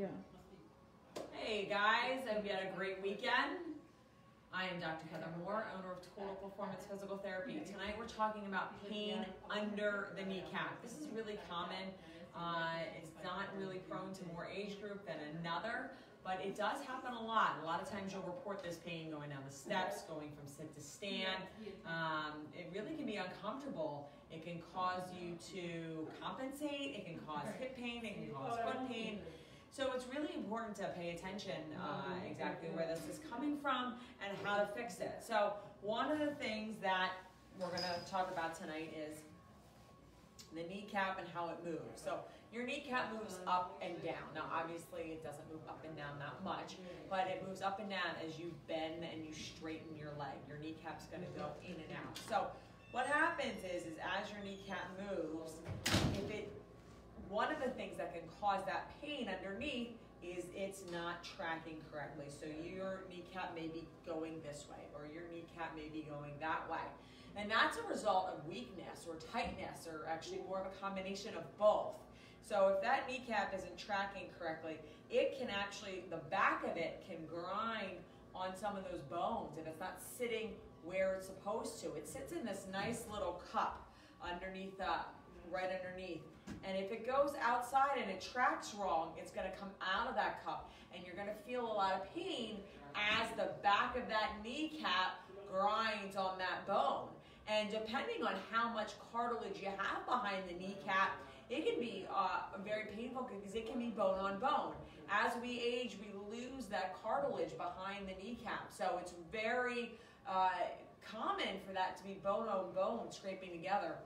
[0.00, 0.06] Yeah.
[1.34, 3.60] Hey guys, I hope you had a great weekend.
[4.50, 5.04] I am Dr.
[5.12, 7.60] Heather Moore, owner of Total Performance Physical Therapy.
[7.66, 10.80] Tonight we're talking about pain under the kneecap.
[10.82, 11.92] This is really common.
[12.34, 15.90] Uh, it's not really prone to more age group than another,
[16.24, 17.60] but it does happen a lot.
[17.62, 20.74] A lot of times you'll report this pain going down the steps, going from sit
[20.74, 21.44] to stand.
[21.84, 24.08] Um, it really can be uncomfortable.
[24.32, 28.88] It can cause you to compensate, it can cause hip pain, it can cause foot
[28.88, 29.18] pain.
[29.70, 33.94] So it's really important to pay attention uh, exactly where this is coming from
[34.26, 35.22] and how to fix it.
[35.26, 37.12] So one of the things that
[37.58, 39.18] we're going to talk about tonight is
[40.54, 42.02] the kneecap and how it moves.
[42.02, 42.18] So
[42.52, 44.26] your kneecap moves up and down.
[44.34, 46.76] Now obviously it doesn't move up and down that much,
[47.08, 50.34] but it moves up and down as you bend and you straighten your leg.
[50.48, 52.18] Your kneecap's going to go in and out.
[52.28, 52.50] So
[52.90, 55.52] what happens is, is as your kneecap moves,
[56.18, 56.50] if it
[57.62, 59.92] of the things that can cause that pain underneath
[60.22, 62.26] is it's not tracking correctly.
[62.28, 66.68] So your kneecap may be going this way or your kneecap may be going that
[66.70, 66.84] way.
[67.36, 71.44] And that's a result of weakness or tightness or actually more of a combination of
[71.58, 71.96] both.
[72.42, 74.78] So if that kneecap isn't tracking correctly,
[75.10, 77.98] it can actually, the back of it can grind
[78.34, 80.50] on some of those bones if it's not sitting
[80.84, 81.94] where it's supposed to.
[81.94, 83.86] It sits in this nice little cup
[84.22, 84.86] underneath the,
[85.50, 86.22] right underneath.
[86.64, 90.44] And if it goes outside and it tracks wrong, it's gonna come out of that
[90.44, 92.58] cup and you're gonna feel a lot of pain
[92.94, 97.08] as the back of that kneecap grinds on that bone.
[97.48, 101.12] And depending on how much cartilage you have behind the kneecap,
[101.48, 104.72] it can be uh, very painful because it can be bone on bone.
[105.10, 108.70] As we age, we lose that cartilage behind the kneecap.
[108.70, 109.92] So it's very
[110.28, 110.50] uh,
[111.04, 113.96] common for that to be bone on bone scraping together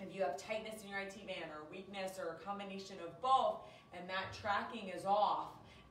[0.00, 3.60] if you have tightness in your IT band or weakness or a combination of both
[3.92, 5.48] and that tracking is off,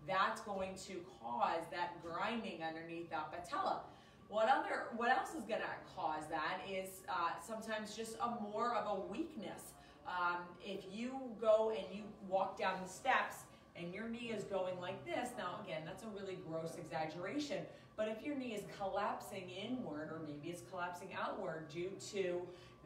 [0.07, 3.81] that's going to cause that grinding underneath that patella.
[4.29, 5.63] What other, what else is gonna
[5.95, 9.73] cause that is uh, sometimes just a more of a weakness.
[10.07, 13.43] Um, if you go and you walk down the steps
[13.75, 17.63] and your knee is going like this, now again, that's a really gross exaggeration,
[17.95, 22.41] but if your knee is collapsing inward or maybe it's collapsing outward due to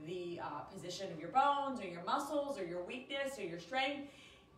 [0.07, 4.09] the uh, position of your bones or your muscles or your weakness or your strength,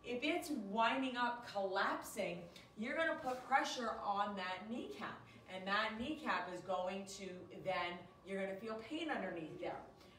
[0.04, 2.38] if it's winding up collapsing,
[2.78, 5.20] you're gonna put pressure on that kneecap.
[5.54, 7.28] And that kneecap is going to
[7.64, 9.76] then, you're gonna feel pain underneath there.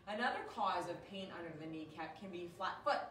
[0.08, 3.02] Another cause of pain under the kneecap can be flat foot.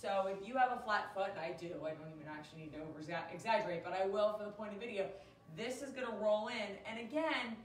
[0.00, 2.72] So if you have a flat foot, and I do, I don't even actually need
[2.74, 3.00] to over
[3.32, 5.06] exaggerate, but I will for the point of video,
[5.56, 6.76] this is gonna roll in.
[6.88, 7.56] And again,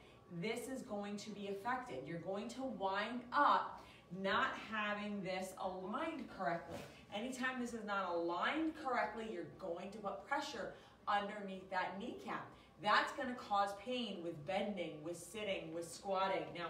[0.41, 1.99] this is going to be affected.
[2.07, 3.83] You're going to wind up
[4.21, 6.79] not having this aligned correctly.
[7.13, 10.71] Anytime this is not aligned correctly, you're going to put pressure
[11.07, 12.45] underneath that kneecap.
[12.81, 16.45] That's gonna cause pain with bending, with sitting, with squatting.
[16.57, 16.67] Now,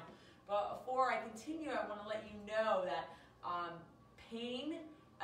[0.47, 3.09] before I continue, I wanna let you know that
[3.45, 3.73] um,
[4.31, 4.75] pain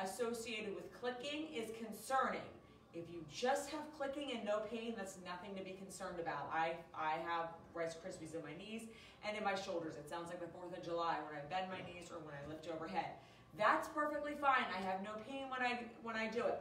[0.02, 2.46] associated with clicking is concerning.
[2.94, 6.50] If you just have clicking and no pain, that's nothing to be concerned about.
[6.52, 8.82] I, I have Rice Krispies in my knees
[9.26, 9.96] and in my shoulders.
[9.96, 12.48] It sounds like the 4th of July when I bend my knees or when I
[12.48, 13.18] lift overhead.
[13.56, 14.66] That's perfectly fine.
[14.74, 16.60] I have no pain when I, when I do it.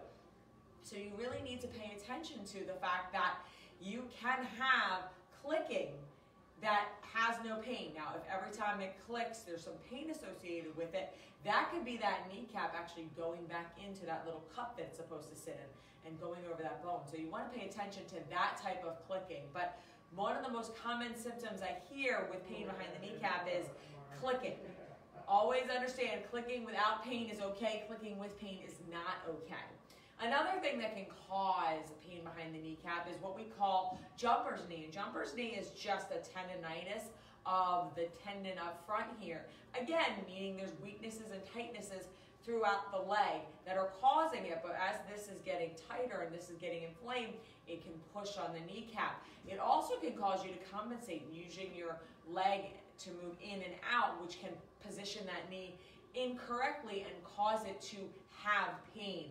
[0.83, 3.35] So you really need to pay attention to the fact that
[3.81, 5.03] you can have
[5.43, 5.89] clicking
[6.61, 7.91] that has no pain.
[7.95, 11.13] Now, if every time it clicks, there's some pain associated with it,
[11.45, 15.29] that could be that kneecap actually going back into that little cup that it's supposed
[15.29, 17.01] to sit in and going over that bone.
[17.09, 19.43] So you want to pay attention to that type of clicking.
[19.53, 19.77] But
[20.15, 23.65] one of the most common symptoms I hear with pain behind the kneecap is
[24.19, 24.55] clicking.
[25.27, 29.67] Always understand clicking without pain is okay, clicking with pain is not okay.
[30.19, 34.89] Another thing that can cause pain behind the kneecap is what we call jumper's knee.
[34.91, 37.03] Jumper's knee is just a tendonitis
[37.45, 39.45] of the tendon up front here.
[39.79, 42.05] Again, meaning there's weaknesses and tightnesses
[42.43, 46.49] throughout the leg that are causing it, but as this is getting tighter and this
[46.49, 47.33] is getting inflamed,
[47.67, 49.23] it can push on the kneecap.
[49.47, 51.97] It also can cause you to compensate using your
[52.31, 52.61] leg
[52.99, 54.49] to move in and out, which can
[54.83, 55.75] position that knee
[56.15, 57.97] incorrectly and cause it to
[58.43, 59.29] have pain.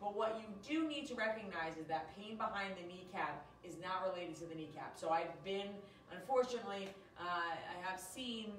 [0.00, 4.06] But what you do need to recognize is that pain behind the kneecap is not
[4.08, 4.98] related to the kneecap.
[4.98, 5.68] So I've been,
[6.12, 6.88] unfortunately,
[7.18, 8.52] uh, I have seen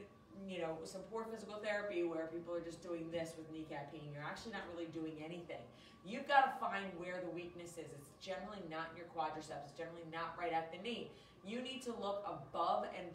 [0.45, 4.01] you know, some poor physical therapy where people are just doing this with kneecap pain.
[4.13, 5.62] You're actually not really doing anything.
[6.06, 7.90] You've got to find where the weakness is.
[7.98, 9.66] It's generally not in your quadriceps.
[9.66, 11.10] It's generally not right at the knee.
[11.45, 13.12] You need to look above and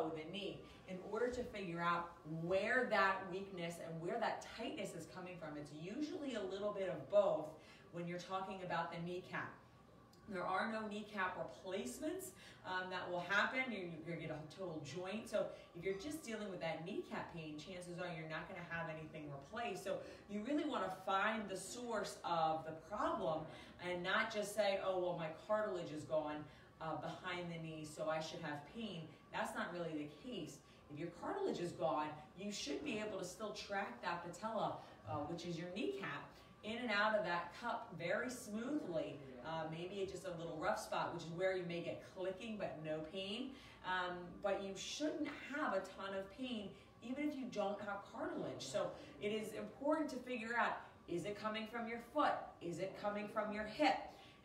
[0.00, 0.58] below the knee
[0.88, 2.10] in order to figure out
[2.42, 5.56] where that weakness and where that tightness is coming from.
[5.56, 7.46] It's usually a little bit of both
[7.92, 9.52] when you're talking about the kneecap.
[10.28, 12.30] There are no kneecap replacements
[12.64, 13.60] um, that will happen.
[13.68, 15.28] You're, you're going to get a total joint.
[15.28, 18.74] So if you're just dealing with that kneecap pain, chances are you're not going to
[18.74, 19.82] have anything replaced.
[19.82, 19.96] So
[20.30, 23.40] you really want to find the source of the problem
[23.88, 26.44] and not just say, oh, well, my cartilage is gone
[26.80, 29.02] uh, behind the knee, so I should have pain.
[29.32, 30.58] That's not really the case.
[30.92, 34.76] If your cartilage is gone, you should be able to still track that patella,
[35.08, 36.28] uh, which is your kneecap,
[36.64, 39.16] in and out of that cup very smoothly.
[39.46, 42.56] Uh, maybe it's just a little rough spot, which is where you may get clicking
[42.58, 43.50] but no pain.
[43.86, 46.68] Um, but you shouldn't have a ton of pain
[47.02, 48.60] even if you don't have cartilage.
[48.60, 48.90] So
[49.22, 52.34] it is important to figure out, is it coming from your foot?
[52.60, 53.96] Is it coming from your hip?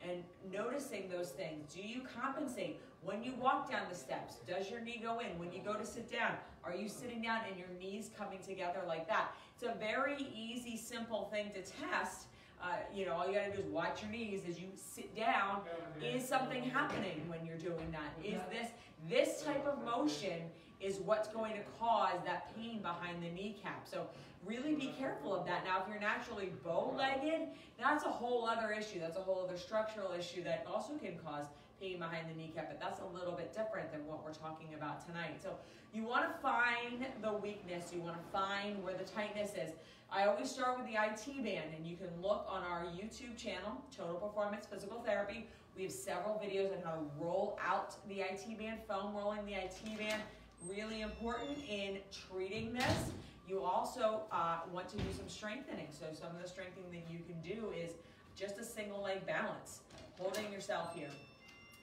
[0.08, 1.74] And noticing those things.
[1.74, 2.80] Do you compensate?
[3.02, 5.38] When you walk down the steps, does your knee go in?
[5.38, 6.32] When you go to sit down,
[6.64, 9.32] are you sitting down and your knees coming together like that?
[9.56, 12.26] It's a very easy, simple thing to test.
[12.62, 15.62] Uh, you know, all you gotta do is watch your knees as you sit down.
[16.04, 18.14] Is something happening when you're doing that?
[18.24, 18.70] Is this
[19.10, 20.42] this type of motion
[20.86, 23.88] is what's going to cause that pain behind the kneecap?
[23.90, 24.06] So
[24.46, 25.66] really be careful of that.
[25.66, 27.48] Now, if you're naturally bow-legged,
[27.80, 29.00] that's a whole other issue.
[29.00, 31.46] That's a whole other structural issue that also can cause
[31.82, 35.06] pain behind the kneecap, but that's a little bit different than what we're talking about
[35.06, 35.42] tonight.
[35.42, 35.56] So
[35.94, 37.92] you want to find the weakness.
[37.94, 39.72] You want to find where the tightness is.
[40.12, 43.82] I always start with the IT band, and you can look on our YouTube channel,
[43.96, 45.48] Total Performance Physical Therapy.
[45.76, 49.54] We have several videos on how to roll out the IT band, foam rolling the
[49.54, 50.22] IT band.
[50.70, 52.00] Really important in
[52.30, 53.12] treating this.
[53.48, 55.88] You also uh, want to do some strengthening.
[55.92, 57.92] So some of the strengthening that you can do is
[58.36, 59.82] just a single leg balance,
[60.20, 61.10] holding yourself here.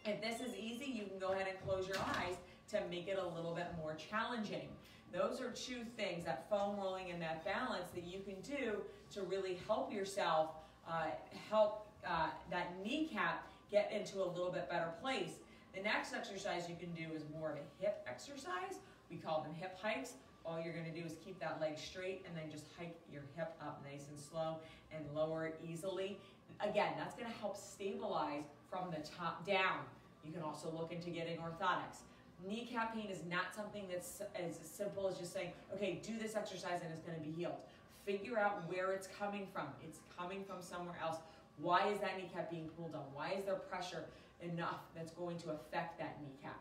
[0.04, 2.34] If this is easy, you can go ahead and close your eyes
[2.70, 4.68] to make it a little bit more challenging.
[5.12, 8.78] Those are two things, that foam rolling and that balance that you can do
[9.12, 10.50] to really help yourself,
[10.88, 11.06] uh,
[11.50, 15.32] help uh, that kneecap get into a little bit better place.
[15.74, 18.80] The next exercise you can do is more of a hip exercise.
[19.10, 20.14] We call them hip hikes.
[20.44, 23.54] All you're gonna do is keep that leg straight and then just hike your hip
[23.60, 24.56] up nice and slow
[24.94, 26.18] and lower it easily.
[26.60, 29.80] Again, that's gonna help stabilize from the top down.
[30.24, 32.02] You can also look into getting orthotics.
[32.46, 36.80] Kneecap pain is not something that's as simple as just saying, okay, do this exercise
[36.82, 37.56] and it's gonna be healed.
[38.04, 39.68] Figure out where it's coming from.
[39.82, 41.18] It's coming from somewhere else.
[41.58, 43.04] Why is that kneecap being pulled on?
[43.14, 44.04] Why is there pressure
[44.42, 46.60] enough that's going to affect that kneecap?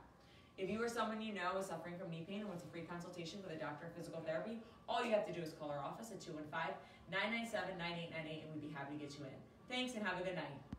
[0.58, 2.82] If you or someone you know is suffering from knee pain and wants a free
[2.82, 5.80] consultation with a doctor of physical therapy, all you have to do is call our
[5.80, 6.76] office at 215
[7.10, 9.40] 997 9898 and we'd be happy to get you in.
[9.70, 10.71] Thanks and have a good night.